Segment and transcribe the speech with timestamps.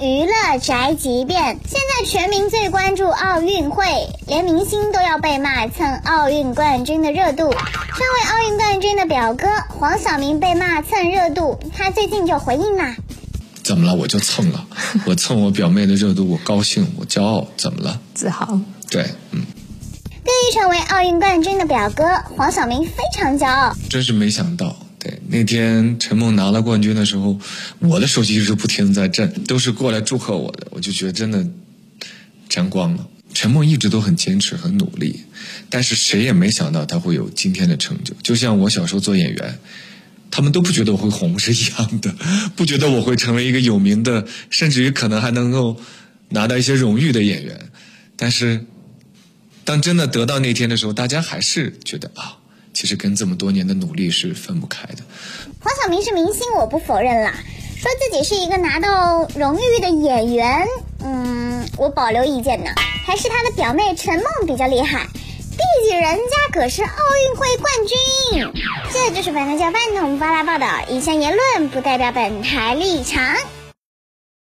[0.00, 1.58] 娱乐宅急便。
[1.66, 3.84] 现在全民最关注奥运会，
[4.26, 7.50] 连明星都要被骂蹭奥运冠军的热度。
[7.50, 12.96] 身为奥运冠军的表哥黄晓明被骂蹭热度，他最近就回应啦
[13.64, 13.94] ：“怎么了？
[13.94, 14.66] 我就蹭了，
[15.06, 17.98] 我蹭我表妹的热度，我高兴，我骄傲，怎么了？
[18.14, 18.60] 自豪。
[18.90, 19.42] 对，嗯。”
[20.22, 22.04] 对于成为奥运冠军的表哥
[22.36, 24.76] 黄晓明非常骄傲，真是没想到。
[25.28, 27.38] 那天陈梦拿了冠军的时候，
[27.78, 31.46] 我的手机一直不停在震，都是过来祝贺我的，我就觉得真的
[32.48, 33.08] 沾光了。
[33.34, 35.20] 陈梦一直都很坚持、很努力，
[35.68, 38.14] 但是谁也没想到他会有今天的成就。
[38.22, 39.58] 就像我小时候做演员，
[40.30, 42.14] 他们都不觉得我会红是一样的，
[42.56, 45.80] 不觉得我会成为一个有名的，甚至于可能还能够
[46.30, 47.70] 拿到一些荣誉的演员，
[48.16, 48.64] 但是。
[49.66, 52.38] 当真的得到那天的时候，大家还是觉得啊，
[52.76, 54.98] 其实跟这么多年的努力是分不开的。
[55.60, 57.32] 黄晓明是明星，我不否认啦。
[57.74, 60.66] 说自己是一个拿到荣誉的演员，
[61.02, 62.70] 嗯，我保留意见呢。
[63.06, 68.52] 还是他的表妹陈梦比较厉害，毕竟人家可是奥运会冠军。
[68.92, 73.24] 这就是本台叫饭桶发来报道，以上言论不代表本台立场。